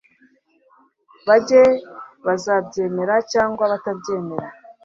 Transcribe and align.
banjye 1.27 1.61
bazabyemera 2.25 3.15
cyangwa 3.31 3.63
batabyemera 3.71 4.47